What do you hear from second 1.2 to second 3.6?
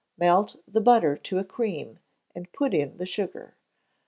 a cream, and put in the sugar.